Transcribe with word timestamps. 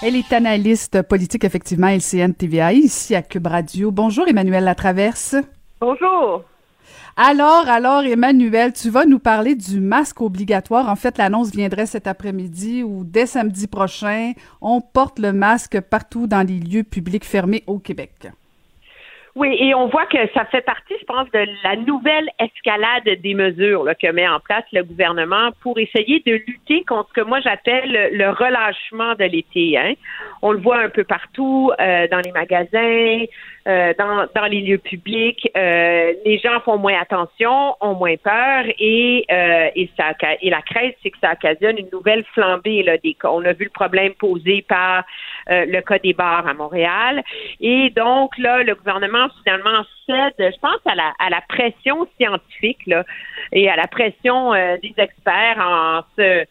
Elle 0.00 0.14
est 0.14 0.32
analyste 0.32 1.02
politique, 1.02 1.42
effectivement, 1.42 1.88
LCN 1.88 2.32
TVA, 2.32 2.72
ici 2.72 3.16
à 3.16 3.22
Cube 3.22 3.48
Radio. 3.48 3.90
Bonjour, 3.90 4.28
Emmanuel 4.28 4.62
Latraverse. 4.62 5.34
Bonjour. 5.80 6.44
Alors, 7.16 7.68
alors, 7.68 8.04
Emmanuel, 8.04 8.72
tu 8.72 8.90
vas 8.90 9.06
nous 9.06 9.18
parler 9.18 9.56
du 9.56 9.80
masque 9.80 10.20
obligatoire. 10.20 10.88
En 10.88 10.94
fait, 10.94 11.18
l'annonce 11.18 11.50
viendrait 11.50 11.86
cet 11.86 12.06
après-midi 12.06 12.84
ou 12.84 13.02
dès 13.02 13.26
samedi 13.26 13.66
prochain. 13.66 14.34
On 14.60 14.80
porte 14.80 15.18
le 15.18 15.32
masque 15.32 15.80
partout 15.80 16.28
dans 16.28 16.46
les 16.46 16.60
lieux 16.60 16.84
publics 16.84 17.24
fermés 17.24 17.64
au 17.66 17.80
Québec. 17.80 18.28
Oui, 19.38 19.56
et 19.60 19.72
on 19.72 19.86
voit 19.86 20.06
que 20.06 20.18
ça 20.34 20.46
fait 20.46 20.62
partie, 20.62 20.94
je 20.98 21.04
pense, 21.04 21.30
de 21.30 21.46
la 21.62 21.76
nouvelle 21.76 22.28
escalade 22.40 23.08
des 23.22 23.34
mesures 23.34 23.88
que 24.02 24.10
met 24.10 24.26
en 24.26 24.40
place 24.40 24.64
le 24.72 24.82
gouvernement 24.82 25.50
pour 25.62 25.78
essayer 25.78 26.20
de 26.26 26.42
lutter 26.44 26.82
contre 26.82 27.10
ce 27.10 27.20
que 27.20 27.24
moi 27.24 27.38
j'appelle 27.38 28.10
le 28.14 28.30
relâchement 28.30 29.14
de 29.14 29.22
l'été. 29.22 29.78
Hein. 29.78 29.92
On 30.42 30.50
le 30.50 30.58
voit 30.58 30.80
un 30.80 30.88
peu 30.88 31.04
partout, 31.04 31.70
euh, 31.78 32.08
dans 32.08 32.18
les 32.18 32.32
magasins, 32.32 33.26
euh, 33.68 33.92
dans, 33.98 34.26
dans 34.34 34.46
les 34.46 34.62
lieux 34.62 34.78
publics. 34.78 35.50
Euh, 35.56 36.14
les 36.24 36.38
gens 36.38 36.58
font 36.60 36.78
moins 36.78 36.98
attention, 37.00 37.76
ont 37.82 37.94
moins 37.94 38.16
peur 38.16 38.64
et, 38.78 39.26
euh, 39.30 39.68
et, 39.76 39.90
ça, 39.94 40.12
et 40.40 40.48
la 40.48 40.62
crainte, 40.62 40.94
c'est 41.02 41.10
que 41.10 41.18
ça 41.20 41.32
occasionne 41.32 41.76
une 41.76 41.90
nouvelle 41.92 42.24
flambée 42.32 42.82
là, 42.82 42.96
des 42.96 43.12
cas. 43.12 43.28
On 43.30 43.44
a 43.44 43.52
vu 43.52 43.64
le 43.64 43.70
problème 43.70 44.14
posé 44.14 44.62
par 44.62 45.04
le 45.50 45.80
cas 45.80 45.98
des 45.98 46.12
bars 46.12 46.46
à 46.46 46.54
Montréal. 46.54 47.22
Et 47.60 47.90
donc, 47.90 48.36
là, 48.38 48.62
le 48.62 48.74
gouvernement 48.74 49.28
finalement 49.42 49.82
cède, 50.06 50.34
je 50.38 50.58
pense, 50.60 50.80
à 50.86 50.94
la, 50.94 51.12
à 51.18 51.30
la 51.30 51.40
pression 51.48 52.06
scientifique 52.16 52.86
là, 52.86 53.04
et 53.52 53.68
à 53.68 53.76
la 53.76 53.86
pression 53.86 54.52
des 54.52 54.94
experts 54.96 55.58
en 55.58 56.02
se 56.16 56.44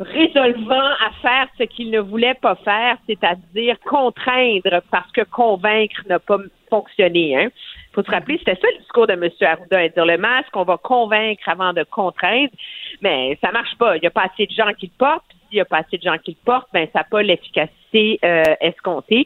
résolvant 0.00 0.90
à 1.06 1.10
faire 1.20 1.48
ce 1.58 1.64
qu'il 1.64 1.90
ne 1.90 2.00
voulait 2.00 2.34
pas 2.34 2.54
faire, 2.56 2.96
c'est-à-dire 3.06 3.76
contraindre 3.80 4.82
parce 4.90 5.10
que 5.12 5.22
convaincre 5.22 6.02
n'a 6.08 6.18
pas 6.18 6.38
fonctionné. 6.68 7.36
Hein. 7.36 7.48
faut 7.92 8.02
se 8.02 8.10
rappeler, 8.10 8.38
c'était 8.38 8.54
ça 8.54 8.68
le 8.72 8.78
discours 8.78 9.06
de 9.06 9.12
M. 9.12 9.28
Arruda, 9.40 9.88
dire 9.88 10.06
le 10.06 10.18
masque, 10.18 10.54
on 10.54 10.64
va 10.64 10.76
convaincre 10.76 11.48
avant 11.48 11.72
de 11.72 11.84
contraindre, 11.84 12.52
mais 13.00 13.38
ça 13.42 13.50
marche 13.52 13.76
pas. 13.76 13.96
Il 13.96 14.00
n'y 14.00 14.06
a 14.06 14.10
pas 14.10 14.28
assez 14.32 14.46
de 14.46 14.52
gens 14.52 14.72
qui 14.74 14.86
le 14.86 14.98
portent. 14.98 15.24
S'il 15.48 15.56
n'y 15.56 15.60
a 15.62 15.64
pas 15.64 15.78
assez 15.78 15.96
de 15.96 16.02
gens 16.02 16.18
qui 16.18 16.32
le 16.32 16.44
portent, 16.44 16.68
ben 16.74 16.86
ça 16.92 17.00
n'a 17.00 17.04
pas 17.04 17.22
l'efficacité 17.22 18.18
euh, 18.22 18.42
escomptée. 18.60 19.24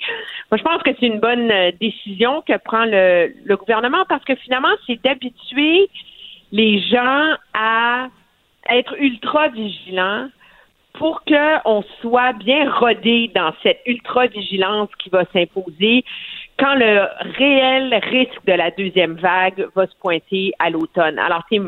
Moi, 0.51 0.59
je 0.59 0.63
pense 0.63 0.83
que 0.83 0.91
c'est 0.98 1.07
une 1.07 1.19
bonne 1.19 1.51
euh, 1.51 1.73
décision 1.81 2.43
que 2.43 2.57
prend 2.59 2.85
le, 2.85 3.33
le 3.45 3.57
gouvernement 3.57 4.05
parce 4.09 4.25
que 4.25 4.37
finalement, 4.37 4.73
c'est 4.87 5.03
d'habituer 5.03 5.89
les 6.53 6.81
gens 6.81 7.35
à 7.55 8.09
être 8.70 8.95
ultra 9.01 9.48
vigilants 9.48 10.29
pour 10.95 11.23
qu'on 11.25 11.83
soit 12.01 12.33
bien 12.35 12.70
rodé 12.70 13.31
dans 13.35 13.53
cette 13.63 13.81
ultra-vigilance 13.87 14.91
qui 14.98 15.09
va 15.09 15.25
s'imposer 15.33 16.05
quand 16.62 16.74
le 16.77 17.08
réel 17.38 17.92
risque 18.05 18.44
de 18.46 18.52
la 18.52 18.70
deuxième 18.70 19.14
vague 19.14 19.66
va 19.74 19.86
se 19.88 19.96
pointer 19.96 20.52
à 20.60 20.70
l'automne. 20.70 21.18
Alors, 21.18 21.42
si 21.50 21.58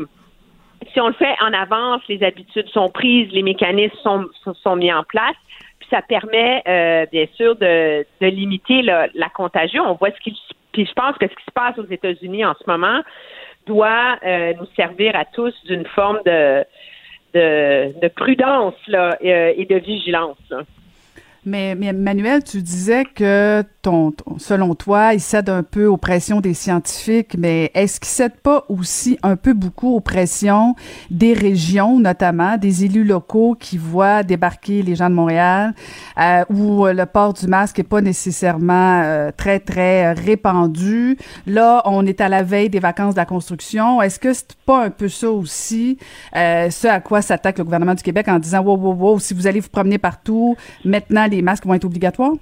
on 1.01 1.07
le 1.07 1.13
fait 1.13 1.35
en 1.41 1.51
avance, 1.51 2.01
les 2.07 2.23
habitudes 2.23 2.69
sont 2.69 2.89
prises, 2.89 3.29
les 3.33 3.43
mécanismes 3.43 3.97
sont, 4.01 4.25
sont 4.63 4.75
mis 4.77 4.93
en 4.93 5.03
place, 5.03 5.35
puis 5.79 5.89
ça 5.89 6.01
permet, 6.01 6.63
euh, 6.65 7.05
bien 7.11 7.25
sûr, 7.35 7.57
de, 7.57 8.05
de 8.21 8.27
limiter 8.27 8.83
la, 8.83 9.29
contagion. 9.33 9.83
On 9.85 9.95
voit 9.95 10.11
ce 10.11 10.19
qui... 10.21 10.33
Puis 10.71 10.85
je 10.85 10.93
pense 10.93 11.17
que 11.17 11.27
ce 11.27 11.35
qui 11.35 11.45
se 11.45 11.51
passe 11.51 11.77
aux 11.77 11.87
États-Unis 11.89 12.45
en 12.45 12.53
ce 12.53 12.63
moment 12.69 13.01
doit 13.65 14.17
euh, 14.25 14.53
nous 14.59 14.67
servir 14.77 15.15
à 15.15 15.25
tous 15.25 15.53
d'une 15.65 15.85
forme 15.87 16.19
de 16.25 16.63
de, 17.35 18.07
prudence 18.15 18.75
euh, 18.93 19.11
et 19.21 19.65
de 19.65 19.75
vigilance. 19.75 20.37
Mais, 21.45 21.75
mais, 21.75 21.93
Manuel, 21.93 22.43
tu 22.43 22.63
disais 22.63 23.05
que 23.05 23.63
ton, 23.83 24.13
selon 24.39 24.73
toi, 24.73 25.13
il 25.13 25.19
cède 25.19 25.47
un 25.47 25.61
peu 25.61 25.85
aux 25.85 25.97
pressions 25.97 26.41
des 26.41 26.55
scientifiques, 26.55 27.35
mais 27.37 27.69
est-ce 27.75 27.99
qu'il 27.99 28.09
cède 28.09 28.35
pas 28.37 28.65
aussi 28.67 29.19
un 29.21 29.35
peu 29.35 29.53
beaucoup 29.53 29.95
aux 29.95 29.99
pressions 29.99 30.73
des 31.11 31.33
régions, 31.33 31.99
notamment 31.99 32.57
des 32.57 32.85
élus 32.85 33.03
locaux 33.03 33.55
qui 33.59 33.77
voient 33.77 34.23
débarquer 34.23 34.81
les 34.81 34.95
gens 34.95 35.07
de 35.07 35.13
Montréal, 35.13 35.75
euh, 36.19 36.43
où 36.49 36.87
le 36.87 37.05
port 37.05 37.33
du 37.33 37.45
masque 37.45 37.77
est 37.77 37.83
pas 37.83 38.01
nécessairement 38.01 39.03
euh, 39.03 39.29
très 39.35 39.59
très 39.59 40.13
répandu? 40.13 41.15
Là, 41.45 41.83
on 41.85 42.07
est 42.07 42.21
à 42.21 42.29
la 42.29 42.41
veille 42.41 42.69
des 42.69 42.79
vacances 42.79 43.13
de 43.13 43.19
la 43.19 43.25
construction. 43.25 44.01
Est-ce 44.01 44.17
que 44.17 44.33
c'est 44.33 44.55
pas 44.65 44.85
un 44.85 44.89
peu 44.89 45.09
ça 45.09 45.29
aussi, 45.29 45.99
euh, 46.35 46.71
ce 46.71 46.87
à 46.87 46.99
quoi 47.01 47.21
s'attaque 47.21 47.59
le 47.59 47.63
gouvernement 47.63 47.93
du 47.93 48.01
Québec 48.01 48.27
en 48.29 48.39
disant 48.39 48.61
wow 48.61 48.77
wow 48.77 48.93
wow, 48.93 49.19
si 49.19 49.35
vous 49.35 49.45
allez 49.45 49.59
vous 49.59 49.69
promener 49.69 49.99
partout, 49.99 50.57
maintenant 50.83 51.27
masques 51.41 51.65
vont 51.65 51.73
être 51.73 51.85
obligatoires? 51.85 52.33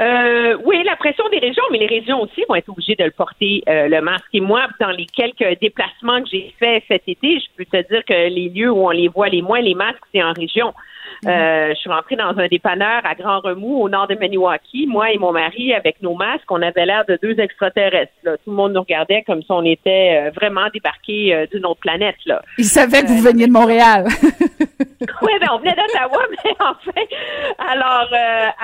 Euh, 0.00 0.56
oui, 0.64 0.80
la 0.84 0.94
pression 0.94 1.28
des 1.28 1.38
régions, 1.38 1.64
mais 1.72 1.78
les 1.78 1.86
régions 1.86 2.22
aussi 2.22 2.44
vont 2.48 2.54
être 2.54 2.68
obligées 2.68 2.94
de 2.94 3.04
le 3.04 3.10
porter, 3.10 3.64
euh, 3.68 3.88
le 3.88 4.00
masque. 4.00 4.28
Et 4.32 4.40
moi, 4.40 4.68
dans 4.78 4.90
les 4.90 5.06
quelques 5.06 5.58
déplacements 5.60 6.22
que 6.22 6.28
j'ai 6.30 6.54
faits 6.58 6.84
cet 6.86 7.02
été, 7.08 7.40
je 7.40 7.46
peux 7.56 7.64
te 7.64 7.88
dire 7.88 8.04
que 8.04 8.28
les 8.28 8.48
lieux 8.48 8.70
où 8.70 8.86
on 8.86 8.90
les 8.90 9.08
voit 9.08 9.28
les 9.28 9.42
moins, 9.42 9.60
les 9.60 9.74
masques, 9.74 10.04
c'est 10.14 10.22
en 10.22 10.32
région. 10.32 10.72
Euh, 11.26 11.70
je 11.70 11.74
suis 11.74 11.90
rentrée 11.90 12.16
dans 12.16 12.38
un 12.38 12.46
dépanneur 12.46 13.00
à 13.04 13.14
Grand 13.14 13.40
Remous, 13.40 13.82
au 13.82 13.88
nord 13.88 14.06
de 14.06 14.14
Maniwaki. 14.14 14.86
Moi 14.86 15.12
et 15.12 15.18
mon 15.18 15.32
mari, 15.32 15.74
avec 15.74 16.00
nos 16.02 16.14
masques, 16.14 16.50
on 16.50 16.62
avait 16.62 16.86
l'air 16.86 17.04
de 17.08 17.18
deux 17.22 17.38
extraterrestres. 17.40 18.12
Tout 18.22 18.50
le 18.50 18.52
monde 18.52 18.72
nous 18.72 18.80
regardait 18.80 19.22
comme 19.22 19.42
si 19.42 19.50
on 19.50 19.64
était 19.64 20.28
euh, 20.28 20.30
vraiment 20.30 20.68
débarqués 20.72 21.34
euh, 21.34 21.46
d'une 21.46 21.66
autre 21.66 21.80
planète. 21.80 22.16
Là. 22.26 22.42
Ils 22.58 22.64
savaient 22.64 23.02
que 23.02 23.08
vous 23.08 23.22
veniez 23.22 23.46
de 23.46 23.52
Montréal. 23.52 24.06
oui, 25.22 25.32
ben 25.40 25.48
on 25.52 25.58
venait 25.58 25.74
d'Ottawa, 25.74 26.22
mais 26.44 26.50
en 26.60 26.92
fait, 26.92 27.08
alors, 27.58 28.08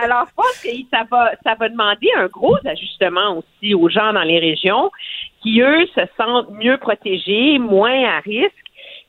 alors 0.01 0.27
je 0.29 0.35
pense 0.37 0.63
que 0.63 0.69
ça 0.93 1.05
va, 1.11 1.33
ça 1.43 1.55
va 1.59 1.69
demander 1.69 2.09
un 2.17 2.27
gros 2.27 2.57
ajustement 2.65 3.39
aussi 3.39 3.75
aux 3.75 3.89
gens 3.89 4.13
dans 4.13 4.23
les 4.23 4.39
régions 4.39 4.91
qui, 5.43 5.61
eux, 5.61 5.87
se 5.95 6.01
sentent 6.17 6.51
mieux 6.51 6.79
protégés, 6.79 7.59
moins 7.59 8.05
à 8.05 8.21
risque 8.21 8.53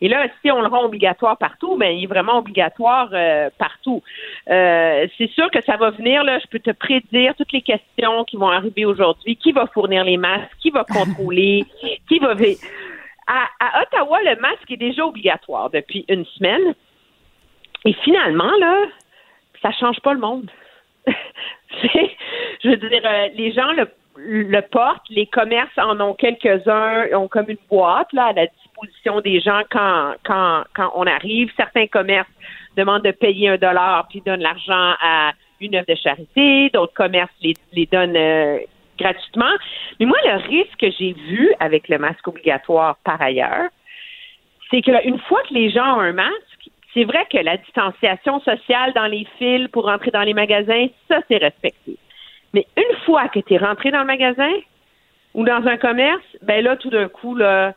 et 0.05 0.07
là, 0.07 0.27
si 0.39 0.51
on 0.51 0.61
le 0.61 0.67
rend 0.67 0.85
obligatoire 0.85 1.35
partout, 1.35 1.77
ben 1.77 1.87
il 1.87 2.03
est 2.03 2.07
vraiment 2.07 2.37
obligatoire 2.37 3.09
euh, 3.11 3.49
partout. 3.57 4.03
Euh, 4.51 5.07
c'est 5.17 5.31
sûr 5.31 5.49
que 5.49 5.63
ça 5.63 5.77
va 5.77 5.89
venir, 5.89 6.23
là, 6.23 6.37
je 6.37 6.45
peux 6.45 6.59
te 6.59 6.69
prédire 6.69 7.33
toutes 7.35 7.51
les 7.51 7.63
questions 7.63 8.23
qui 8.23 8.37
vont 8.37 8.49
arriver 8.49 8.85
aujourd'hui. 8.85 9.35
Qui 9.35 9.51
va 9.51 9.65
fournir 9.65 10.03
les 10.03 10.17
masques? 10.17 10.55
Qui 10.61 10.69
va 10.69 10.83
contrôler? 10.83 11.65
qui 12.07 12.19
va... 12.19 12.35
À, 13.25 13.47
à 13.59 13.81
Ottawa, 13.81 14.19
le 14.21 14.39
masque 14.39 14.69
est 14.69 14.77
déjà 14.77 15.03
obligatoire 15.03 15.71
depuis 15.71 16.05
une 16.07 16.25
semaine. 16.37 16.75
Et 17.85 17.93
finalement, 18.03 18.51
là, 18.59 18.85
ça 19.63 19.71
change 19.71 19.99
pas 20.01 20.13
le 20.13 20.19
monde. 20.19 20.51
je 21.07 22.69
veux 22.69 22.77
dire, 22.77 23.01
euh, 23.03 23.29
les 23.33 23.53
gens 23.53 23.71
le, 23.71 23.89
le 24.17 24.61
portent, 24.61 25.09
les 25.09 25.25
commerces 25.27 25.77
en 25.77 25.99
ont 25.99 26.13
quelques-uns, 26.13 27.07
ont 27.13 27.27
comme 27.27 27.49
une 27.49 27.57
boîte 27.69 28.11
là, 28.13 28.27
à 28.27 28.33
la 28.33 28.47
disposition 28.47 29.21
des 29.21 29.39
gens 29.39 29.61
quand, 29.69 30.13
quand, 30.23 30.63
quand 30.73 30.91
on 30.95 31.05
arrive. 31.05 31.51
Certains 31.57 31.87
commerces 31.87 32.29
demandent 32.77 33.03
de 33.03 33.11
payer 33.11 33.49
un 33.49 33.57
dollar 33.57 34.07
puis 34.09 34.21
donnent 34.25 34.41
l'argent 34.41 34.95
à 35.01 35.31
une 35.61 35.75
œuvre 35.75 35.87
de 35.87 35.95
charité, 35.95 36.69
d'autres 36.73 36.93
commerces 36.93 37.31
les, 37.41 37.53
les 37.73 37.85
donnent 37.85 38.17
euh, 38.17 38.59
gratuitement. 38.99 39.51
Mais 39.99 40.05
moi, 40.05 40.17
le 40.25 40.47
risque 40.47 40.77
que 40.79 40.91
j'ai 40.91 41.13
vu 41.13 41.53
avec 41.59 41.87
le 41.89 41.97
masque 41.97 42.27
obligatoire 42.27 42.97
par 43.03 43.21
ailleurs, 43.21 43.69
c'est 44.69 44.81
qu'une 44.81 45.19
fois 45.19 45.41
que 45.47 45.53
les 45.53 45.69
gens 45.69 45.97
ont 45.97 46.01
un 46.01 46.13
masque, 46.13 46.69
c'est 46.93 47.03
vrai 47.03 47.25
que 47.29 47.37
la 47.37 47.57
distanciation 47.57 48.39
sociale 48.41 48.93
dans 48.93 49.05
les 49.05 49.27
fils 49.37 49.67
pour 49.69 49.85
rentrer 49.85 50.11
dans 50.11 50.21
les 50.21 50.33
magasins, 50.33 50.87
ça, 51.09 51.19
c'est 51.29 51.37
respecté. 51.37 51.97
Mais 52.55 52.65
une 52.77 52.95
fois 53.05 53.27
que 53.27 53.41
tu 53.41 53.53
es 53.53 53.57
rentré 53.57 53.91
dans 53.91 53.99
le 53.99 54.05
magasin 54.05 54.53
ou 55.33 55.43
dans 55.43 55.63
un 55.67 55.75
commerce, 55.75 56.23
ben 56.41 56.63
là, 56.63 56.77
tout 56.77 56.89
d'un 56.89 57.09
coup, 57.09 57.35
là, 57.35 57.73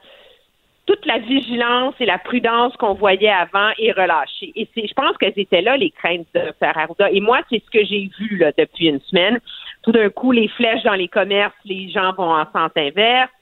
toute 0.87 1.05
la 1.05 1.19
vigilance 1.19 1.95
et 1.99 2.07
la 2.07 2.19
prudence 2.19 2.77
qu'on 2.77 2.95
voyait 2.95 3.29
avant 3.29 3.71
est 3.77 3.91
relâchée. 3.91 4.53
Et 4.55 4.69
c'est, 4.73 4.87
je 4.87 4.95
pense 4.95 5.17
qu'elles 5.19 5.37
étaient 5.37 5.63
là, 5.63 5.77
les 5.77 5.91
craintes 5.91 6.29
de 6.33 6.43
faire 6.61 6.79
Arruda. 6.79 7.11
Et 7.11 7.21
moi, 7.21 7.41
c'est 7.51 7.61
ce 7.67 7.71
que 7.77 7.85
j'ai 7.85 8.09
vu 8.21 8.37
là, 8.37 8.53
depuis 8.57 8.87
une 8.87 9.01
semaine. 9.01 9.41
Tout 9.83 9.91
d'un 9.91 10.11
coup, 10.11 10.31
les 10.31 10.47
flèches 10.47 10.85
dans 10.85 10.95
les 10.95 11.09
commerces, 11.09 11.61
les 11.65 11.91
gens 11.91 12.13
vont 12.13 12.33
en 12.33 12.47
sens 12.53 12.71
inverse. 12.77 13.33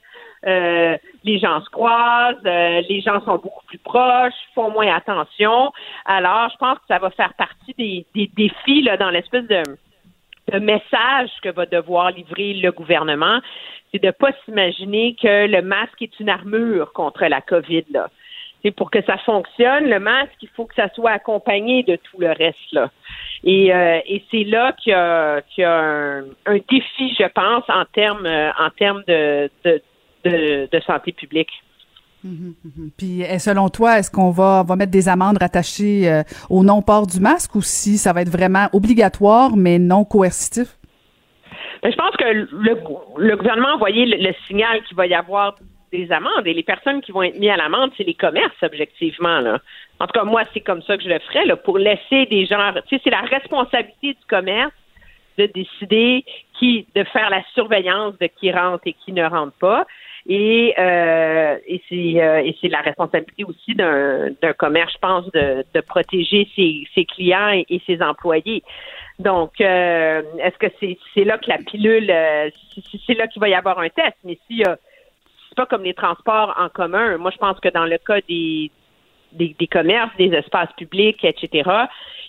euh, 0.47 0.97
les 1.25 1.39
gens 1.39 1.61
se 1.61 1.71
croisent, 1.71 2.37
euh, 2.47 2.83
les 2.89 3.01
gens 3.01 3.21
sont 3.25 3.37
beaucoup 3.37 3.65
plus 3.67 3.79
proches, 3.79 4.35
font 4.55 4.71
moins 4.71 4.95
attention. 4.95 5.73
Alors, 6.05 6.49
je 6.53 6.57
pense 6.57 6.79
que 6.79 6.85
ça 6.89 6.99
va 6.99 7.11
faire 7.11 7.35
partie 7.35 7.75
des, 7.77 8.07
des 8.15 8.31
défis 8.37 8.83
là, 8.83 8.97
dans 8.97 9.11
l'espèce 9.11 9.47
de, 9.47 9.63
de 10.53 10.59
message 10.59 11.31
que 11.43 11.49
va 11.51 11.67
devoir 11.67 12.11
livrer 12.11 12.55
le 12.55 12.73
gouvernement. 12.73 13.41
C'est 13.93 14.03
de 14.03 14.11
pas 14.11 14.31
s'imaginer 14.45 15.17
que 15.21 15.47
le 15.47 15.63
masque 15.63 16.03
est 16.03 16.21
une 16.21 16.29
armure 16.29 16.93
contre 16.93 17.25
la 17.27 17.41
COVID. 17.41 17.85
Là. 17.91 18.09
Pour 18.77 18.91
que 18.91 19.01
ça 19.03 19.17
fonctionne, 19.19 19.89
le 19.89 20.01
masque, 20.01 20.35
il 20.43 20.49
faut 20.49 20.65
que 20.65 20.75
ça 20.75 20.89
soit 20.93 21.13
accompagné 21.13 21.85
de 21.85 21.95
tout 21.97 22.19
le 22.19 22.33
reste. 22.33 22.73
Là. 22.73 22.91
Et, 23.45 23.73
euh, 23.73 24.01
et 24.07 24.25
c'est 24.31 24.43
là 24.43 24.73
qu'il 24.73 24.91
y 24.91 24.95
a, 24.95 25.41
qu'il 25.43 25.63
y 25.63 25.65
a 25.65 25.79
un, 25.79 26.25
un, 26.47 26.59
défi, 26.69 27.15
je 27.17 27.29
pense, 27.29 27.63
en 27.69 27.85
termes 27.85 28.27
en 28.27 28.71
termes 28.71 29.05
de, 29.07 29.49
de 29.65 29.81
de, 30.31 30.81
santé 30.87 31.13
publique. 31.13 31.51
Puis, 32.97 33.23
selon 33.39 33.69
toi, 33.69 33.99
est-ce 33.99 34.11
qu'on 34.11 34.31
va, 34.31 34.63
va 34.63 34.77
mettre 34.77 34.91
des 34.91 35.09
amendes 35.09 35.39
rattachées 35.39 36.11
euh, 36.11 36.23
au 36.51 36.65
non-port 36.65 37.07
du 37.07 37.21
masque 37.21 37.55
ou 37.55 37.63
si 37.63 37.99
ça 37.99 38.13
va 38.13 38.23
être 38.23 38.31
vraiment 38.31 38.69
obligatoire 38.73 39.57
mais 39.57 39.79
non 39.79 40.05
coercitif? 40.05 40.77
Ben, 41.83 41.93
je 41.93 41.97
pense 41.97 42.17
que 42.17 42.25
le, 42.25 43.37
gouvernement 43.37 43.69
a 43.69 43.75
envoyé 43.75 44.07
le, 44.07 44.33
signal 44.47 44.83
qu'il 44.85 44.97
va 44.97 45.07
y 45.07 45.15
avoir 45.15 45.55
des 45.93 46.11
amendes 46.11 46.47
et 46.47 46.53
les 46.53 46.63
personnes 46.63 47.01
qui 47.01 47.13
vont 47.13 47.23
être 47.23 47.39
mises 47.39 47.51
à 47.51 47.57
l'amende, 47.57 47.93
c'est 47.97 48.05
les 48.05 48.15
commerces, 48.15 48.61
objectivement. 48.63 49.41
Là. 49.41 49.61
En 50.01 50.07
tout 50.07 50.19
cas, 50.19 50.25
moi, 50.25 50.43
c'est 50.53 50.61
comme 50.61 50.83
ça 50.83 50.97
que 50.97 51.05
je 51.05 51.09
le 51.09 51.19
ferais, 51.21 51.45
pour 51.65 51.79
laisser 51.79 52.27
des 52.27 52.45
gens. 52.47 52.73
Tu 52.89 52.97
sais, 52.97 53.03
c'est 53.05 53.11
la 53.11 53.21
responsabilité 53.21 54.15
du 54.15 54.27
commerce 54.29 54.73
de 55.39 55.47
décider 55.47 56.25
qui, 56.59 56.87
de 56.95 57.05
faire 57.05 57.31
la 57.31 57.43
surveillance 57.55 58.19
de 58.19 58.27
qui 58.27 58.51
rentre 58.51 58.83
et 58.87 58.95
qui 59.05 59.13
ne 59.13 59.25
rentre 59.25 59.57
pas. 59.59 59.87
Et, 60.29 60.75
euh, 60.77 61.57
et 61.67 61.81
c'est 61.89 62.21
euh, 62.21 62.69
la 62.71 62.81
responsabilité 62.81 63.45
aussi 63.45 63.75
d'un 63.75 64.53
commerce, 64.59 64.93
je 64.95 64.99
pense, 64.99 65.31
de, 65.31 65.65
de 65.73 65.81
protéger 65.81 66.49
ses, 66.57 66.85
ses 66.95 67.05
clients 67.05 67.63
et, 67.69 67.81
ses 67.87 68.03
employés. 68.03 68.65
Donc, 69.21 69.53
euh, 69.61 70.23
est-ce 70.43 70.59
que 70.59 70.67
c'est 70.81 70.99
c'est 71.15 71.25
là 71.25 71.39
que 71.39 71.49
la 71.49 71.59
pilule, 71.59 72.11
euh, 72.11 72.51
c'est 73.07 73.15
là 73.15 73.29
qu'il 73.29 73.41
va 73.41 73.49
y 73.49 73.55
avoir 73.55 73.79
un 73.79 73.89
test 73.89 74.17
Mais 74.25 74.37
si 74.49 74.63
c'est 74.65 75.55
pas 75.57 75.67
comme 75.67 75.85
les 75.85 75.95
transports 75.95 76.55
en 76.59 76.69
commun. 76.69 77.17
Moi, 77.19 77.31
je 77.31 77.39
pense 77.39 77.59
que 77.61 77.69
dans 77.69 77.87
le 77.87 77.97
cas 77.99 78.21
des 78.29 78.71
des, 79.37 79.55
des 79.59 79.67
commerces, 79.67 80.15
des 80.17 80.33
espaces 80.33 80.73
publics, 80.77 81.25
etc 81.25 81.87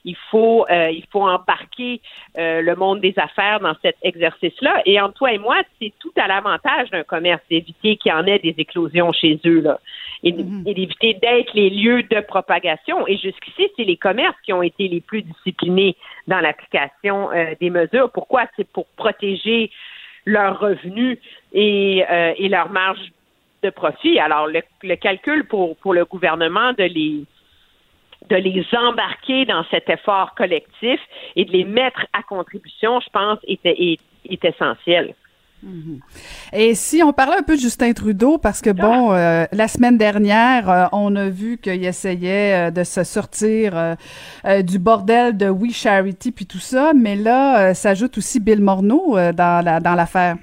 il 0.07 0.15
faut 0.31 0.65
euh, 0.69 0.89
il 0.89 1.03
faut 1.11 1.27
embarquer 1.27 2.01
euh, 2.37 2.61
le 2.61 2.75
monde 2.75 3.01
des 3.01 3.13
affaires 3.17 3.59
dans 3.59 3.75
cet 3.81 3.97
exercice-là. 4.01 4.81
Et 4.85 4.99
entre 4.99 5.15
toi 5.15 5.33
et 5.33 5.37
moi, 5.37 5.57
c'est 5.79 5.93
tout 5.99 6.13
à 6.15 6.27
l'avantage 6.27 6.89
d'un 6.91 7.03
commerce 7.03 7.41
d'éviter 7.49 7.97
qu'il 7.97 8.11
y 8.11 8.15
en 8.15 8.25
ait 8.25 8.39
des 8.39 8.55
éclosions 8.57 9.11
chez 9.11 9.39
eux 9.45 9.59
là, 9.59 9.79
et, 10.23 10.31
mm-hmm. 10.31 10.63
d'éviter 10.63 11.13
d'être 11.15 11.53
les 11.53 11.69
lieux 11.69 12.03
de 12.03 12.21
propagation. 12.21 13.05
Et 13.07 13.17
jusqu'ici, 13.17 13.67
c'est 13.75 13.83
les 13.83 13.97
commerces 13.97 14.39
qui 14.43 14.53
ont 14.53 14.63
été 14.63 14.87
les 14.87 15.01
plus 15.01 15.23
disciplinés 15.23 15.95
dans 16.27 16.39
l'application 16.39 17.29
euh, 17.31 17.53
des 17.59 17.69
mesures. 17.69 18.09
Pourquoi? 18.11 18.45
C'est 18.55 18.69
pour 18.71 18.87
protéger 18.95 19.71
leurs 20.25 20.59
revenus 20.59 21.17
et, 21.53 22.03
et 22.37 22.49
leur 22.49 22.69
marge 22.69 22.99
de 23.63 23.69
profit. 23.69 24.19
Alors, 24.19 24.47
le, 24.47 24.61
le 24.83 24.95
calcul 24.95 25.47
pour, 25.47 25.77
pour 25.77 25.93
le 25.93 26.05
gouvernement 26.05 26.73
de 26.73 26.83
les 26.83 27.25
de 28.29 28.35
les 28.35 28.65
embarquer 28.75 29.45
dans 29.45 29.63
cet 29.71 29.89
effort 29.89 30.33
collectif 30.35 30.99
et 31.35 31.45
de 31.45 31.51
les 31.51 31.63
mettre 31.63 32.05
à 32.13 32.23
contribution, 32.23 32.99
je 32.99 33.09
pense, 33.09 33.39
est, 33.47 33.59
est, 33.63 33.99
est 34.27 34.43
essentiel. 34.43 35.13
Mhm. 35.63 35.99
Et 36.53 36.75
si 36.75 37.01
on 37.01 37.13
parlait 37.13 37.37
un 37.37 37.43
peu 37.43 37.55
de 37.55 37.61
Justin 37.61 37.91
Trudeau, 37.93 38.37
parce 38.37 38.61
que 38.61 38.69
bon, 38.69 39.11
ah! 39.11 39.17
euh, 39.17 39.45
la 39.51 39.67
semaine 39.67 39.97
dernière, 39.97 40.69
euh, 40.69 40.85
on 40.91 41.15
a 41.15 41.29
vu 41.29 41.57
qu'il 41.57 41.83
essayait 41.83 42.67
euh, 42.67 42.71
de 42.71 42.83
se 42.83 43.03
sortir 43.03 43.95
du 44.61 44.79
bordel 44.79 45.35
de 45.35 45.49
We 45.49 45.73
Charity 45.73 46.31
puis 46.31 46.45
tout 46.45 46.59
ça, 46.59 46.91
mais 46.93 47.15
là, 47.15 47.73
s'ajoute 47.73 48.17
aussi 48.17 48.39
Bill 48.39 48.61
Morneau 48.61 49.15
dans 49.33 49.63
la 49.63 49.79
dans 49.79 49.95
l'affaire. 49.95 50.35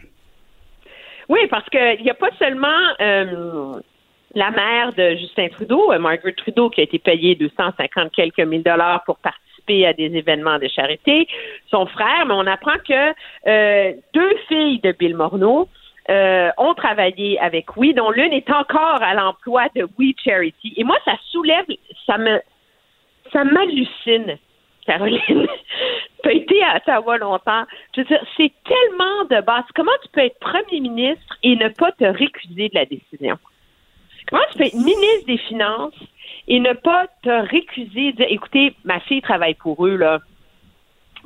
Oui, 1.29 1.41
parce 1.49 1.69
qu'il 1.71 2.03
n'y 2.03 2.11
a 2.11 2.15
pas 2.15 2.31
seulement 2.39 2.69
la 4.35 4.51
mère 4.51 4.93
de 4.93 5.17
Justin 5.17 5.49
Trudeau, 5.49 5.93
euh, 5.93 5.99
Margaret 5.99 6.33
Trudeau, 6.33 6.71
qui 6.71 6.81
a 6.81 6.85
été 6.85 6.99
payée 6.99 7.35
250 7.35 8.13
quelques 8.13 8.41
mille 8.41 8.63
dollars 8.63 9.05
pour 9.05 9.19
participer 9.19 9.87
à 9.87 9.93
des 9.93 10.15
événements 10.15 10.59
de 10.59 10.69
charité, 10.69 11.27
son 11.71 11.87
frère, 11.87 12.27
mais 12.27 12.35
on 12.35 12.47
apprend 12.47 12.77
que 12.87 13.15
euh, 13.47 13.93
deux 14.13 14.37
filles 14.49 14.81
de 14.81 14.93
Bill 14.93 15.17
Morneau 15.17 15.69
euh, 16.11 16.51
ont 16.59 16.75
travaillé 16.75 17.39
avec 17.41 17.77
Oui, 17.77 17.95
dont 17.95 18.11
l'une 18.11 18.33
est 18.33 18.51
encore 18.51 19.03
à 19.03 19.15
l'emploi 19.15 19.67
de 19.75 19.87
We 19.99 20.15
Charity. 20.23 20.75
Et 20.77 20.85
moi, 20.85 20.99
ça 21.05 21.15
soulève, 21.31 21.65
ça 22.05 22.19
me, 22.19 22.41
ça 23.33 23.45
m'hallucine, 23.45 24.37
Caroline. 24.87 25.21
tu 26.23 26.29
as 26.29 26.33
été 26.33 26.63
à 26.63 26.77
Ottawa 26.77 27.19
longtemps. 27.19 27.65
Je 27.95 28.01
veux 28.01 28.07
dire, 28.07 28.25
c'est 28.37 28.53
tellement 28.65 29.25
de 29.31 29.45
base. 29.45 29.65
Comment 29.75 29.93
tu 30.03 30.09
peux 30.11 30.21
être 30.21 30.39
premier 30.39 30.81
ministre 30.81 31.37
et 31.43 31.57
ne 31.57 31.69
pas 31.69 31.93
te 31.93 32.05
récuser 32.05 32.69
de 32.69 32.75
la 32.75 32.87
décision? 32.87 33.39
Comment 34.29 34.43
tu 34.53 34.59
peux 34.59 34.65
être 34.65 34.75
ministre 34.75 35.27
des 35.27 35.39
Finances 35.39 35.95
et 36.49 36.61
ne 36.61 36.73
pas 36.73 37.07
te 37.23 37.31
récuser, 37.51 38.13
dire, 38.13 38.27
écoutez, 38.29 38.75
ma 38.85 39.01
fille 39.01 39.23
travaille 39.23 39.55
pour 39.55 39.87
eux, 39.87 39.97
là. 39.97 40.21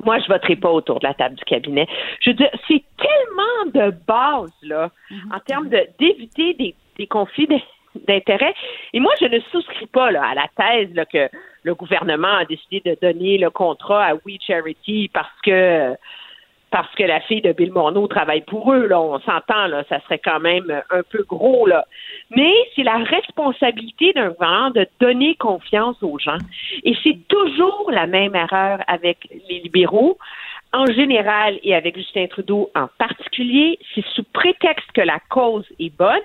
Moi, 0.05 0.17
je 0.19 0.27
voterai 0.27 0.55
pas 0.55 0.71
autour 0.71 0.99
de 0.99 1.07
la 1.07 1.13
table 1.13 1.35
du 1.35 1.43
cabinet. 1.43 1.85
Je 2.21 2.29
veux 2.29 2.35
dire, 2.35 2.49
c'est 2.69 2.83
tellement 2.97 3.87
de 3.89 3.93
base, 4.07 4.53
là, 4.61 4.91
mhm. 5.11 5.33
en 5.33 5.39
termes 5.39 5.69
d'éviter 5.99 6.53
des, 6.53 6.73
des 6.97 7.07
conflits 7.07 7.47
d'intérêts. 7.95 8.53
Et 8.93 8.99
moi, 8.99 9.11
je 9.19 9.25
ne 9.25 9.39
souscris 9.51 9.87
pas 9.87 10.11
là, 10.11 10.23
à 10.25 10.35
la 10.35 10.47
thèse 10.55 10.93
là, 10.93 11.05
que 11.05 11.29
le 11.63 11.75
gouvernement 11.75 12.35
a 12.37 12.45
décidé 12.45 12.81
de 12.85 12.97
donner 13.01 13.37
le 13.37 13.49
contrat 13.49 14.05
à 14.05 14.13
We 14.15 14.37
Charity 14.45 15.09
parce 15.13 15.41
que 15.43 15.95
parce 16.71 16.93
que 16.95 17.03
la 17.03 17.19
fille 17.21 17.41
de 17.41 17.51
Bill 17.51 17.71
Morneau 17.71 18.07
travaille 18.07 18.41
pour 18.41 18.71
eux, 18.71 18.85
là, 18.85 19.01
on 19.01 19.19
s'entend, 19.19 19.67
là, 19.67 19.83
ça 19.89 19.99
serait 20.01 20.19
quand 20.19 20.39
même 20.39 20.83
un 20.91 21.01
peu 21.01 21.23
gros, 21.23 21.65
là. 21.65 21.85
Mais 22.29 22.53
c'est 22.75 22.83
la 22.83 22.97
responsabilité 22.97 24.13
d'un 24.13 24.29
gouvernement 24.29 24.69
de 24.69 24.87
donner 24.99 25.35
confiance 25.35 25.97
aux 26.03 26.19
gens. 26.19 26.37
Et 26.83 26.95
c'est 27.03 27.17
toujours 27.27 27.89
la 27.91 28.05
même 28.05 28.35
erreur 28.35 28.81
avec 28.87 29.17
les 29.49 29.61
libéraux, 29.61 30.17
en 30.71 30.85
général, 30.85 31.59
et 31.63 31.73
avec 31.73 31.97
Justin 31.97 32.27
Trudeau 32.27 32.69
en 32.75 32.87
particulier, 32.99 33.79
c'est 33.95 34.05
sous 34.13 34.23
prétexte 34.23 34.91
que 34.93 35.01
la 35.01 35.19
cause 35.29 35.65
est 35.79 35.95
bonne, 35.97 36.19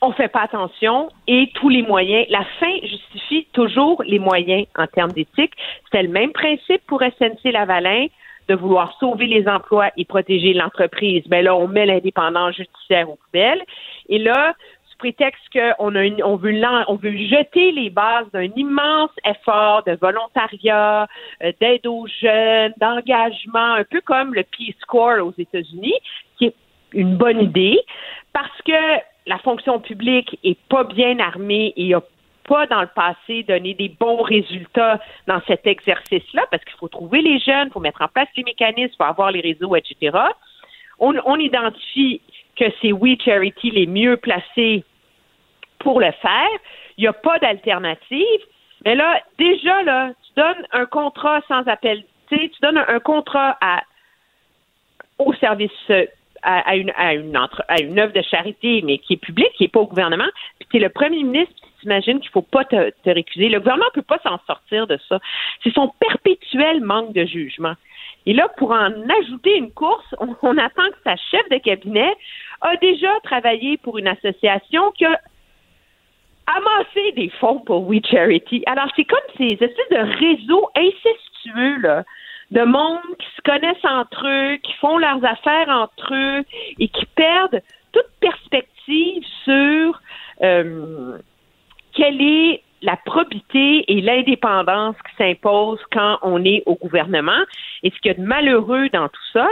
on 0.00 0.12
fait 0.12 0.28
pas 0.28 0.42
attention 0.42 1.08
et 1.26 1.50
tous 1.54 1.68
les 1.68 1.82
moyens, 1.82 2.26
la 2.30 2.44
fin 2.60 2.72
justifie 2.82 3.46
toujours 3.52 4.02
les 4.04 4.18
moyens 4.18 4.66
en 4.76 4.86
termes 4.86 5.12
d'éthique. 5.12 5.52
C'est 5.92 6.02
le 6.02 6.08
même 6.08 6.32
principe 6.32 6.82
pour 6.86 7.00
SNC 7.00 7.52
Lavalin 7.52 8.06
de 8.48 8.54
vouloir 8.54 8.96
sauver 9.00 9.26
les 9.26 9.48
emplois 9.48 9.90
et 9.96 10.04
protéger 10.04 10.52
l'entreprise, 10.52 11.24
ben 11.26 11.44
là, 11.44 11.56
on 11.56 11.66
met 11.66 11.86
l'indépendance 11.86 12.54
judiciaire 12.54 13.10
aux 13.10 13.16
poubelles. 13.16 13.62
Et 14.08 14.18
là, 14.18 14.54
sous 14.88 14.98
prétexte 14.98 15.42
qu'on 15.52 15.94
a 15.96 16.04
on 16.24 16.36
veut 16.36 16.54
on 16.88 16.94
veut 16.94 17.16
jeter 17.16 17.72
les 17.72 17.90
bases 17.90 18.30
d'un 18.32 18.48
immense 18.56 19.10
effort 19.24 19.82
de 19.84 19.98
volontariat, 20.00 21.08
euh, 21.42 21.52
d'aide 21.60 21.86
aux 21.86 22.06
jeunes, 22.22 22.72
d'engagement, 22.78 23.74
un 23.74 23.84
peu 23.84 24.00
comme 24.00 24.34
le 24.34 24.44
Peace 24.44 24.74
Corps 24.86 25.26
aux 25.26 25.34
États-Unis, 25.36 25.98
qui 26.38 26.46
est 26.46 26.54
une 26.92 27.16
bonne 27.16 27.40
idée, 27.40 27.80
parce 28.32 28.62
que 28.64 28.72
la 29.26 29.38
fonction 29.38 29.80
publique 29.80 30.38
est 30.44 30.58
pas 30.68 30.84
bien 30.84 31.18
armée 31.18 31.72
et 31.76 31.94
a 31.94 32.02
pas 32.46 32.66
dans 32.66 32.80
le 32.80 32.86
passé 32.86 33.42
donné 33.42 33.74
des 33.74 33.88
bons 33.88 34.22
résultats 34.22 35.00
dans 35.26 35.40
cet 35.48 35.66
exercice-là, 35.66 36.44
parce 36.50 36.64
qu'il 36.64 36.76
faut 36.78 36.88
trouver 36.88 37.20
les 37.20 37.40
jeunes, 37.40 37.68
il 37.68 37.72
faut 37.72 37.80
mettre 37.80 38.02
en 38.02 38.08
place 38.08 38.28
les 38.36 38.44
mécanismes, 38.44 38.92
il 38.92 38.96
faut 38.96 39.02
avoir 39.04 39.32
les 39.32 39.40
réseaux, 39.40 39.74
etc. 39.74 40.16
On, 40.98 41.38
identifie 41.38 42.20
que 42.56 42.64
c'est 42.80 42.92
We 42.92 43.20
Charity 43.22 43.70
les 43.70 43.86
mieux 43.86 44.16
placés 44.16 44.84
pour 45.80 46.00
le 46.00 46.10
faire. 46.12 46.48
Il 46.96 47.02
n'y 47.02 47.08
a 47.08 47.12
pas 47.12 47.38
d'alternative. 47.38 48.40
Mais 48.84 48.94
là, 48.94 49.20
déjà, 49.38 49.82
là, 49.82 50.12
tu 50.22 50.40
donnes 50.40 50.66
un 50.72 50.86
contrat 50.86 51.42
sans 51.48 51.66
appel. 51.66 52.04
Tu 52.30 52.50
donnes 52.62 52.78
un, 52.78 53.00
contrat 53.00 53.58
au 55.18 55.34
service 55.34 55.70
à, 56.46 56.76
une, 56.76 57.98
œuvre 57.98 58.12
de 58.12 58.22
charité, 58.22 58.82
mais 58.84 58.98
qui 58.98 59.14
est 59.14 59.18
publique, 59.18 59.52
qui 59.56 59.64
n'est 59.64 59.68
pas 59.68 59.80
au 59.80 59.86
gouvernement, 59.86 60.28
puis 60.58 60.68
tu 60.70 60.76
es 60.76 60.80
le 60.80 60.90
premier 60.90 61.22
ministre, 61.24 61.54
t'imagines 61.80 62.20
qu'il 62.20 62.30
faut 62.30 62.42
pas 62.42 62.64
te, 62.64 62.92
récuser. 63.04 63.48
Le 63.48 63.58
gouvernement 63.58 63.86
peut 63.94 64.02
pas 64.02 64.18
s'en 64.22 64.38
sortir 64.46 64.86
de 64.86 64.98
ça. 65.08 65.18
C'est 65.62 65.72
son 65.72 65.92
perpétuel 66.00 66.80
manque 66.80 67.12
de 67.12 67.24
jugement. 67.24 67.74
Et 68.26 68.32
là, 68.32 68.48
pour 68.56 68.70
en 68.70 68.90
ajouter 69.22 69.56
une 69.56 69.72
course, 69.72 70.14
on, 70.18 70.58
attend 70.58 70.88
que 70.90 70.98
sa 71.04 71.16
chef 71.16 71.48
de 71.50 71.58
cabinet 71.58 72.12
a 72.60 72.76
déjà 72.76 73.10
travaillé 73.22 73.76
pour 73.76 73.98
une 73.98 74.08
association 74.08 74.90
qui 74.92 75.04
a 75.04 75.20
amassé 76.46 77.12
des 77.12 77.28
fonds 77.40 77.58
pour 77.58 77.86
We 77.88 78.00
Charity. 78.08 78.62
Alors, 78.66 78.88
c'est 78.94 79.04
comme 79.04 79.18
ces 79.36 79.52
espèces 79.52 79.90
de 79.90 80.18
réseaux 80.18 80.68
incestueux, 80.76 81.76
là, 81.82 82.04
de 82.50 82.62
monde 82.62 83.00
qui 83.18 83.26
se 83.36 83.42
connaissent 83.42 83.84
entre 83.84 84.26
eux, 84.26 84.56
qui 84.56 84.72
font 84.74 84.98
leurs 84.98 85.24
affaires 85.24 85.68
entre 85.68 86.14
eux 86.14 86.44
et 86.78 86.88
qui 86.88 87.06
perdent 87.14 87.60
toute 87.92 88.06
sur 89.44 90.00
quelle 91.92 92.20
est 92.20 92.62
la 92.82 92.96
probité 92.96 93.84
et 93.88 94.00
l'indépendance 94.00 94.96
qui 95.08 95.16
s'imposent 95.16 95.84
quand 95.92 96.18
on 96.22 96.44
est 96.44 96.62
au 96.66 96.74
gouvernement. 96.74 97.42
Et 97.82 97.90
ce 97.90 97.96
qu'il 98.00 98.12
y 98.12 98.14
a 98.14 98.18
de 98.18 98.26
malheureux 98.26 98.88
dans 98.90 99.08
tout 99.08 99.28
ça, 99.32 99.48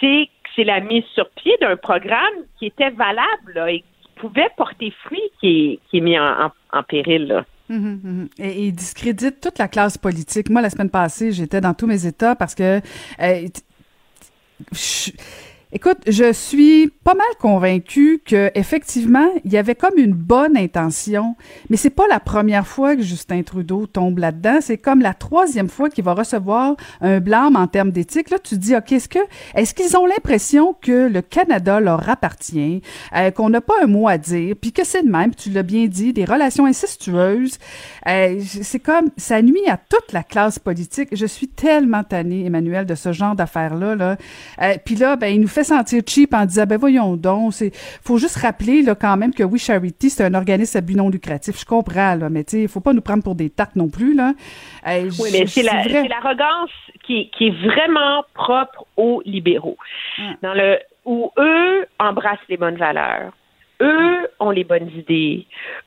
c'est 0.00 0.28
que 0.42 0.50
c'est 0.54 0.64
la 0.64 0.80
mise 0.80 1.04
sur 1.14 1.28
pied 1.30 1.56
d'un 1.60 1.76
programme 1.76 2.34
qui 2.58 2.66
était 2.66 2.90
valable 2.90 3.64
et 3.68 3.80
qui 3.80 4.08
pouvait 4.16 4.50
porter 4.56 4.92
fruit 5.04 5.30
qui 5.40 5.80
est, 5.92 6.00
mis 6.00 6.18
en, 6.18 6.82
péril. 6.86 7.26
Là. 7.26 7.44
Hum. 7.70 8.28
Et, 8.38 8.66
il 8.66 8.72
discrédite 8.72 9.40
toute 9.40 9.58
la 9.58 9.68
classe 9.68 9.96
politique. 9.96 10.50
Moi, 10.50 10.60
la 10.60 10.70
semaine 10.70 10.90
passée, 10.90 11.32
j'étais 11.32 11.60
dans 11.60 11.74
tous 11.74 11.86
mes 11.86 12.06
états 12.06 12.34
parce 12.36 12.54
que 12.54 12.80
euh, 13.20 13.48
Écoute, 15.76 15.98
je 16.06 16.32
suis 16.32 16.86
pas 17.02 17.14
mal 17.14 17.26
convaincue 17.40 18.22
que 18.24 18.52
effectivement, 18.54 19.28
il 19.44 19.52
y 19.52 19.56
avait 19.56 19.74
comme 19.74 19.98
une 19.98 20.12
bonne 20.12 20.56
intention, 20.56 21.34
mais 21.68 21.76
c'est 21.76 21.90
pas 21.90 22.06
la 22.08 22.20
première 22.20 22.64
fois 22.64 22.94
que 22.94 23.02
Justin 23.02 23.42
Trudeau 23.42 23.88
tombe 23.88 24.18
là-dedans, 24.18 24.58
c'est 24.60 24.78
comme 24.78 25.00
la 25.00 25.14
troisième 25.14 25.68
fois 25.68 25.90
qu'il 25.90 26.04
va 26.04 26.14
recevoir 26.14 26.76
un 27.00 27.18
blâme 27.18 27.56
en 27.56 27.66
termes 27.66 27.90
d'éthique. 27.90 28.30
Là, 28.30 28.38
tu 28.38 28.56
dis 28.56 28.76
OK, 28.76 28.92
est-ce 28.92 29.08
que 29.08 29.18
est-ce 29.56 29.74
qu'ils 29.74 29.96
ont 29.96 30.06
l'impression 30.06 30.76
que 30.80 31.08
le 31.08 31.22
Canada 31.22 31.80
leur 31.80 32.08
appartient, 32.08 32.80
euh, 33.16 33.32
qu'on 33.32 33.50
n'a 33.50 33.60
pas 33.60 33.74
un 33.82 33.88
mot 33.88 34.06
à 34.06 34.16
dire, 34.16 34.54
puis 34.60 34.70
que 34.70 34.84
c'est 34.84 35.02
de 35.02 35.10
même, 35.10 35.34
tu 35.34 35.50
l'as 35.50 35.64
bien 35.64 35.86
dit, 35.86 36.12
des 36.12 36.24
relations 36.24 36.66
incestueuses. 36.66 37.58
Euh, 38.06 38.40
c'est 38.62 38.78
comme 38.78 39.10
ça 39.16 39.42
nuit 39.42 39.68
à 39.68 39.76
toute 39.76 40.12
la 40.12 40.22
classe 40.22 40.60
politique. 40.60 41.08
Je 41.10 41.26
suis 41.26 41.48
tellement 41.48 42.04
tannée 42.04 42.44
Emmanuel 42.46 42.86
de 42.86 42.94
ce 42.94 43.10
genre 43.10 43.34
d'affaires 43.34 43.74
là 43.74 43.96
là. 43.96 44.16
Euh, 44.62 44.76
puis 44.84 44.94
là 44.94 45.16
ben 45.16 45.34
il 45.34 45.40
nous 45.40 45.48
fait 45.48 45.63
sentir 45.64 46.02
cheap 46.06 46.34
en 46.34 46.44
disant 46.44 46.64
ben 46.66 46.78
voyons 46.78 47.16
donc, 47.16 47.52
c'est 47.52 47.70
faut 47.74 48.18
juste 48.18 48.36
rappeler 48.36 48.82
là 48.82 48.94
quand 48.94 49.16
même 49.16 49.34
que 49.34 49.42
oui 49.42 49.58
Charity 49.58 50.10
c'est 50.10 50.24
un 50.24 50.34
organisme 50.34 50.78
à 50.78 50.80
but 50.80 50.96
non 50.96 51.08
lucratif. 51.08 51.58
Je 51.58 51.64
comprends 51.64 52.14
là, 52.14 52.28
mais 52.30 52.44
tu 52.44 52.52
sais, 52.52 52.62
il 52.62 52.68
faut 52.68 52.80
pas 52.80 52.92
nous 52.92 53.00
prendre 53.00 53.22
pour 53.22 53.34
des 53.34 53.50
tartes 53.50 53.76
non 53.76 53.88
plus 53.88 54.14
là. 54.14 54.32
oui, 54.86 55.28
mais 55.32 55.46
c'est 55.46 55.62
l'arrogance 55.62 56.70
qui, 57.06 57.30
qui 57.30 57.48
est 57.48 57.64
vraiment 57.64 58.24
propre 58.34 58.86
aux 58.96 59.22
libéraux. 59.24 59.76
Dans 60.42 60.54
le 60.54 60.78
où 61.04 61.30
eux 61.38 61.86
embrassent 61.98 62.38
les 62.48 62.56
bonnes 62.56 62.76
valeurs. 62.76 63.32
Eux 63.80 64.28
ont 64.40 64.50
les 64.50 64.64
bonnes 64.64 64.90
idées. 64.96 65.46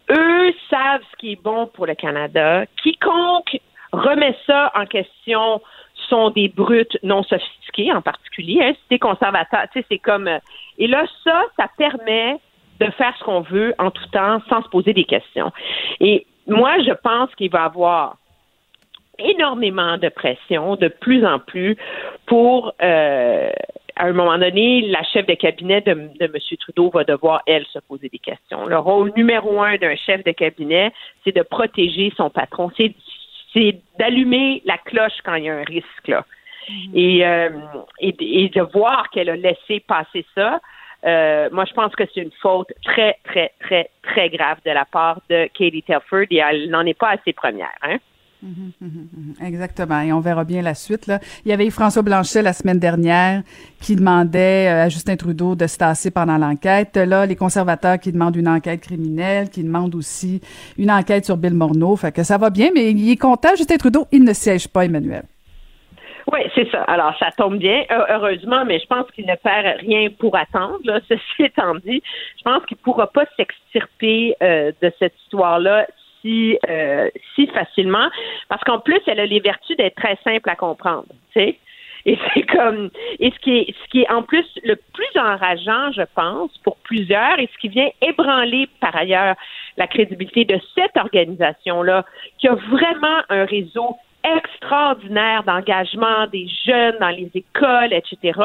Eux 0.10 0.54
savent 0.70 1.02
ce 1.12 1.18
qui 1.18 1.34
est 1.34 1.42
bon 1.42 1.68
pour 1.68 1.88
le 1.88 1.96
Canada. 1.96 2.66
Quiconque 2.84 3.60
remet 3.92 4.36
ça 4.46 4.72
en 4.76 4.86
question 4.86 5.62
sont 6.10 6.30
des 6.30 6.50
brutes 6.50 6.98
non 7.04 7.24
sophistiquées 7.24 7.92
en 7.92 8.02
particulier. 8.02 8.60
Hein, 8.62 8.74
si 8.90 9.00
conservateur, 9.00 9.66
c'est 9.74 10.00
comme. 10.00 10.28
Euh, 10.28 10.40
et 10.78 10.88
là, 10.88 11.06
ça, 11.24 11.44
ça 11.58 11.68
permet 11.78 12.38
de 12.80 12.86
faire 12.92 13.16
ce 13.18 13.24
qu'on 13.24 13.42
veut 13.42 13.74
en 13.80 13.92
tout 13.92 14.06
temps 14.12 14.42
sans 14.50 14.62
se 14.64 14.70
poser 14.70 14.94
des 14.94 15.06
questions. 15.06 15.52
Et 16.00 16.26
moi, 16.48 16.80
je 16.80 16.94
pense 16.94 17.34
qu'il 17.36 17.50
va 17.50 17.64
y 17.64 17.66
avoir 17.66 18.18
énormément 19.20 19.98
de 19.98 20.10
pression 20.10 20.76
de 20.76 20.90
plus 20.90 21.26
en 21.26 21.40
plus 21.40 21.76
pour 22.28 22.74
euh, 22.84 23.50
à 23.98 24.06
un 24.06 24.14
moment 24.14 24.38
donné, 24.38 24.82
la 24.82 25.04
chef 25.04 25.26
de 25.26 25.34
cabinet 25.34 25.82
de, 25.82 25.94
de 25.94 26.26
M. 26.26 26.58
Trudeau 26.60 26.90
va 26.90 27.04
devoir, 27.04 27.42
elle, 27.48 27.66
se 27.66 27.80
poser 27.80 28.10
des 28.10 28.20
questions. 28.20 28.66
Le 28.66 28.78
rôle 28.78 29.12
numéro 29.16 29.62
un 29.62 29.78
d'un 29.78 29.96
chef 29.96 30.24
de 30.24 30.32
cabinet, 30.32 30.92
c'est 31.24 31.36
de 31.36 31.42
protéger 31.42 32.14
son 32.16 32.30
patron. 32.30 32.70
C'est 32.78 32.94
c'est 33.58 33.82
d'allumer 33.98 34.62
la 34.66 34.78
cloche 34.78 35.20
quand 35.24 35.36
il 35.36 35.46
y 35.46 35.50
a 35.50 35.56
un 35.56 35.64
risque 35.64 36.08
là. 36.08 36.26
Mhm. 36.70 36.94
Euh, 36.96 37.50
et, 38.00 38.44
et, 38.44 38.50
de 38.50 38.62
voir 38.62 39.10
qu'elle 39.10 39.30
a 39.30 39.36
laissé 39.36 39.80
passer 39.80 40.26
ça. 40.36 40.60
Euh, 41.06 41.50
moi, 41.52 41.64
je 41.66 41.74
pense 41.74 41.96
que 41.96 42.04
c'est 42.14 42.22
une 42.22 42.32
faute 42.42 42.72
très, 42.84 43.18
très, 43.24 43.54
très, 43.62 43.90
très 44.04 44.30
grave 44.30 44.58
de 44.66 44.72
la 44.72 44.84
part 44.84 45.22
de 45.30 45.48
Katie 45.54 45.84
Telford 45.84 46.26
et 46.30 46.38
elle 46.38 46.70
n'en 46.70 46.86
est 46.86 46.98
pas 46.98 47.12
à 47.12 47.18
ses 47.24 47.34
premières. 47.34 47.70
Hein? 47.84 47.98
Mhm, 48.44 48.72
mhm, 48.80 49.34
exactement. 49.46 50.02
Et 50.02 50.14
on 50.14 50.20
verra 50.20 50.44
bien 50.44 50.62
la 50.62 50.76
suite. 50.76 51.08
Là. 51.08 51.20
Il 51.44 51.50
y 51.50 51.54
avait 51.54 51.70
François 51.70 52.04
Blanchet 52.04 52.42
la 52.42 52.54
semaine 52.54 52.78
dernière 52.78 53.42
qui 53.82 53.96
demandait 53.96 54.68
euh, 54.70 54.84
à 54.86 54.90
Justin 54.90 55.16
Trudeau 55.16 55.56
de 55.56 55.66
se 55.66 55.78
tasser 55.78 56.12
pendant 56.12 56.38
l'enquête. 56.38 56.96
Là, 56.98 57.26
les 57.26 57.36
conservateurs 57.36 58.00
qui 58.00 58.12
demandent 58.12 58.36
une 58.36 58.48
enquête 58.48 58.82
criminelle, 58.82 59.50
qui 59.50 59.64
demandent 59.64 59.96
aussi 59.96 60.42
une 60.78 60.92
enquête 60.92 61.26
sur 61.26 61.38
Bill 61.38 61.54
Morneau. 61.54 61.96
Fait 61.96 62.12
que 62.12 62.24
ça 62.24 62.38
va 62.38 62.50
bien, 62.50 62.70
mais 62.74 62.92
il 62.92 63.12
est 63.12 63.18
content, 63.18 63.50
Justin 63.58 63.78
Trudeau, 63.78 64.08
il 64.12 64.24
ne 64.24 64.34
siège 64.34 64.68
pas, 64.68 64.86
Emmanuel. 64.86 65.24
Oui, 66.32 66.40
c'est 66.54 66.70
ça. 66.70 66.82
Alors, 66.84 67.18
ça 67.18 67.32
tombe 67.38 67.58
bien, 67.58 67.84
heureusement, 68.10 68.66
mais 68.66 68.80
je 68.80 68.86
pense 68.86 69.10
qu'il 69.12 69.26
ne 69.26 69.36
perd 69.36 69.80
rien 69.80 70.10
pour 70.20 70.36
attendre. 70.36 70.80
Là. 70.84 71.00
Ceci 71.08 71.44
étant 71.44 71.76
dit, 71.76 72.04
je 72.38 72.44
pense 72.44 72.66
qu'il 72.66 72.78
ne 72.78 72.84
pourra 72.84 73.08
pas 73.08 73.26
s'extirper 73.38 74.36
euh, 74.44 74.74
de 74.82 74.92
cette 75.00 75.14
histoire-là 75.24 75.88
si, 76.22 76.58
euh, 76.70 77.10
si 77.36 77.48
facilement, 77.48 78.08
parce 78.50 78.64
qu'en 78.64 78.80
plus, 78.80 79.02
elle 79.08 79.20
a 79.20 79.26
les 79.26 79.40
vertus 79.40 79.78
d'être 79.78 79.96
très 79.96 80.18
simple 80.24 80.50
à 80.50 80.56
comprendre. 80.56 81.06
Et 81.36 81.58
c'est 82.34 82.44
comme, 82.44 82.90
et 83.20 83.32
ce 83.32 83.40
qui 83.40 83.58
est, 83.58 83.76
ce 83.84 83.90
qui 83.90 84.02
est 84.02 84.12
en 84.12 84.24
plus 84.24 84.46
le 84.64 84.76
plus 84.76 85.20
enrageant, 85.20 85.92
je 85.92 86.04
pense, 86.16 86.58
pour 86.60 86.78
plusieurs, 86.78 87.40
et 87.40 87.50
ce 87.54 87.58
qui 87.60 87.68
vient 87.70 87.90
ébranler 88.02 88.68
par 88.80 88.96
ailleurs 88.96 89.36
la 89.78 89.88
crédibilité 89.88 90.46
de 90.46 90.60
cette 90.74 90.96
organisation-là, 90.98 92.06
qui 92.40 92.48
a 92.48 92.56
vraiment 92.56 93.22
un 93.30 93.46
réseau 93.46 93.98
extraordinaire 94.24 95.44
d'engagement 95.44 96.28
des 96.28 96.48
jeunes 96.66 96.98
dans 97.00 97.10
les 97.10 97.30
écoles, 97.34 97.94
etc., 97.94 98.40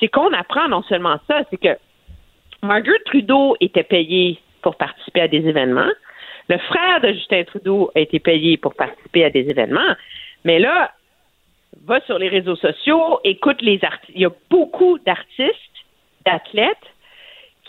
c'est 0.00 0.08
qu'on 0.08 0.32
apprend 0.32 0.68
non 0.68 0.82
seulement 0.82 1.18
ça, 1.28 1.42
c'est 1.50 1.56
que 1.56 1.76
Margaret 2.62 3.00
Trudeau 3.06 3.56
était 3.60 3.82
payée 3.82 4.38
pour 4.62 4.76
participer 4.76 5.22
à 5.22 5.28
des 5.28 5.46
événements, 5.46 5.90
le 6.48 6.58
frère 6.58 7.00
de 7.00 7.12
Justin 7.12 7.44
Trudeau 7.44 7.90
a 7.94 8.00
été 8.00 8.18
payé 8.18 8.56
pour 8.56 8.74
participer 8.74 9.24
à 9.24 9.30
des 9.30 9.48
événements, 9.48 9.94
mais 10.44 10.58
là, 10.58 10.92
va 11.84 12.00
sur 12.02 12.18
les 12.18 12.28
réseaux 12.28 12.56
sociaux, 12.56 13.20
écoute 13.24 13.60
les 13.60 13.84
artistes. 13.84 14.12
Il 14.14 14.22
y 14.22 14.26
a 14.26 14.32
beaucoup 14.50 14.98
d'artistes, 14.98 15.52
d'athlètes 16.24 16.76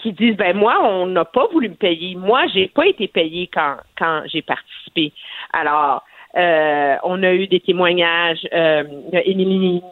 qui 0.01 0.13
disent 0.13 0.37
ben 0.37 0.55
moi 0.55 0.79
on 0.81 1.07
n'a 1.07 1.25
pas 1.25 1.47
voulu 1.47 1.69
me 1.69 1.75
payer 1.75 2.15
moi 2.15 2.47
j'ai 2.53 2.67
pas 2.67 2.87
été 2.87 3.07
payé 3.07 3.49
quand 3.53 3.77
quand 3.97 4.23
j'ai 4.27 4.41
participé 4.41 5.11
alors 5.51 6.03
euh, 6.37 6.95
on 7.03 7.23
a 7.23 7.33
eu 7.33 7.47
des 7.47 7.59
témoignages 7.59 8.45
euh, 8.53 8.83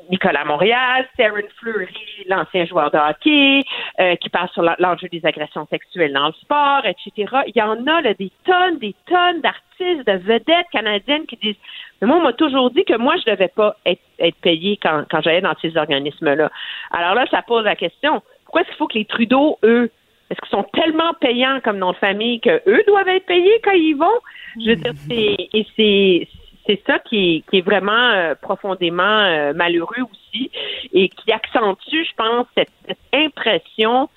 Nicolas 0.10 0.46
Montréal, 0.46 1.08
Sarah 1.18 1.42
Fleury, 1.60 1.88
l'ancien 2.28 2.66
joueur 2.66 2.92
de 2.92 2.98
hockey, 2.98 3.64
euh, 4.00 4.16
qui 4.18 4.30
parle 4.30 4.50
sur 4.50 4.62
l'enjeu 4.78 5.08
des 5.10 5.26
agressions 5.26 5.66
sexuelles 5.70 6.14
dans 6.14 6.28
le 6.28 6.34
sport, 6.34 6.84
etc. 6.86 7.34
Il 7.48 7.54
y 7.56 7.62
en 7.62 7.88
a 7.88 8.02
là, 8.02 8.14
des 8.14 8.32
tonnes, 8.46 8.78
des 8.78 8.96
tonnes 9.08 9.42
d'artistes, 9.42 10.06
de 10.06 10.18
vedettes 10.18 10.68
canadiennes 10.72 11.26
qui 11.26 11.38
disent 11.38 11.56
mais 12.02 12.08
moi, 12.08 12.18
on 12.18 12.22
m'a 12.22 12.34
toujours 12.34 12.70
dit 12.70 12.86
que 12.86 12.96
moi, 12.96 13.16
je 13.18 13.32
devais 13.32 13.48
pas 13.48 13.76
être, 13.86 14.02
être 14.20 14.38
payé 14.42 14.78
quand, 14.82 15.06
quand 15.10 15.22
j'allais 15.22 15.42
dans 15.42 15.56
ces 15.62 15.76
organismes-là. 15.76 16.52
Alors 16.92 17.16
là, 17.16 17.26
ça 17.32 17.42
pose 17.42 17.66
la 17.66 17.76
question. 17.76 18.22
Pourquoi 18.44 18.62
est-ce 18.62 18.70
qu'il 18.70 18.78
faut 18.78 18.88
que 18.88 18.98
les 19.00 19.06
Trudeau, 19.06 19.58
eux, 19.64 19.90
est-ce 20.30 20.40
qu'ils 20.42 20.50
sont 20.50 20.66
tellement 20.74 21.14
payants 21.20 21.60
comme 21.64 21.80
nos 21.80 21.94
familles 21.94 22.40
que 22.40 22.62
eux 22.68 22.84
doivent 22.86 23.08
être 23.08 23.26
payés 23.26 23.60
quand 23.64 23.72
ils 23.72 23.96
vont? 23.96 24.20
Je 24.60 24.70
veux 24.70 24.76
dire, 24.76 24.94
c'est, 25.08 25.50
et 25.54 26.28
c'est, 26.66 26.82
ça 26.86 27.00
qui 27.00 27.18
est, 27.18 27.50
qui 27.50 27.58
est 27.60 27.62
vraiment 27.62 27.92
euh, 28.12 28.36
profondément 28.36 29.04
euh, 29.04 29.54
malheureux 29.54 30.04
aussi 30.12 30.52
et 30.94 31.10
qui 31.10 31.32
accentue, 31.32 32.04
je 32.04 32.16
pense, 32.16 32.46
cette, 32.56 32.72
cette 32.88 32.98
impression 33.14 34.10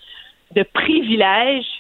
de 0.55 0.63
privilège 0.63 1.80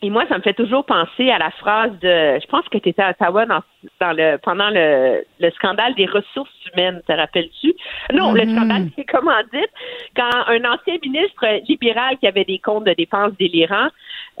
et 0.00 0.10
moi, 0.10 0.24
ça 0.28 0.38
me 0.38 0.42
fait 0.42 0.54
toujours 0.54 0.84
penser 0.84 1.28
à 1.28 1.38
la 1.38 1.50
phrase 1.50 1.90
de, 2.00 2.38
je 2.40 2.46
pense 2.46 2.68
que 2.68 2.78
tu 2.78 2.90
étais 2.90 3.02
à 3.02 3.10
Ottawa 3.10 3.46
dans, 3.46 3.62
dans 4.00 4.12
le, 4.12 4.36
pendant 4.38 4.70
le, 4.70 5.24
le 5.40 5.50
scandale 5.50 5.94
des 5.96 6.06
ressources 6.06 6.52
humaines, 6.72 7.02
te 7.06 7.12
rappelles-tu? 7.12 7.74
Non, 8.12 8.32
le 8.32 8.42
mm-hmm. 8.42 8.56
scandale 8.56 8.88
des 8.96 9.04
commandites, 9.04 9.72
quand 10.14 10.30
un 10.46 10.64
ancien 10.72 10.98
ministre 11.02 11.44
libéral 11.68 12.16
qui 12.18 12.28
avait 12.28 12.44
des 12.44 12.60
comptes 12.60 12.84
de 12.84 12.92
dépenses 12.92 13.32
délirants, 13.40 13.88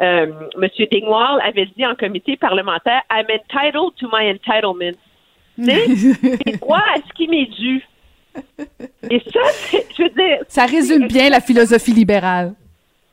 euh, 0.00 0.26
M. 0.62 0.68
Dingwall, 0.92 1.40
avait 1.42 1.66
dit 1.76 1.84
en 1.84 1.96
comité 1.96 2.36
parlementaire, 2.36 3.02
I'm 3.10 3.26
entitled 3.28 3.96
to 3.98 4.08
my 4.12 4.30
entitlement. 4.30 4.96
Sais, 5.60 6.58
droit 6.60 6.84
à 6.94 6.98
ce 6.98 7.12
qui 7.14 7.26
m'est 7.26 7.46
dû. 7.46 7.84
Et 9.10 9.20
ça, 9.32 9.40
je 9.96 10.04
veux 10.04 10.10
dire. 10.10 10.38
Ça 10.46 10.66
résume 10.66 11.08
bien 11.08 11.30
la 11.30 11.40
philosophie 11.40 11.92
libérale. 11.92 12.54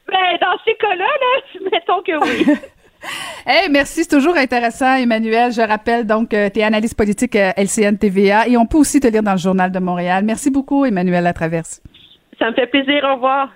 Ben, 0.08 0.38
dans 0.42 0.58
ces 0.64 0.76
cas-là, 0.76 1.06
là, 1.06 1.70
mettons 1.72 2.02
que 2.02 2.24
oui. 2.24 2.58
Hey, 3.46 3.70
merci, 3.70 4.04
c'est 4.04 4.16
toujours 4.16 4.36
intéressant, 4.36 4.96
Emmanuel. 4.96 5.52
Je 5.52 5.62
rappelle 5.62 6.08
donc, 6.08 6.34
euh, 6.34 6.50
tu 6.52 6.60
es 6.60 6.64
analyste 6.64 6.98
politique 6.98 7.36
à 7.36 7.54
LCN 7.56 7.98
TVA 7.98 8.48
et 8.48 8.58
on 8.58 8.66
peut 8.66 8.80
aussi 8.80 9.00
te 9.00 9.08
lire 9.08 9.22
dans 9.22 9.34
le 9.34 9.38
Journal 9.38 9.72
de 9.72 9.78
Montréal. 9.78 10.24
Merci 10.26 10.50
beaucoup, 10.50 10.86
Emmanuel 10.86 11.24
Latraverse. 11.24 11.84
Ça 12.40 12.50
me 12.50 12.56
fait 12.56 12.66
plaisir. 12.66 13.04
Au 13.04 13.14
revoir. 13.16 13.50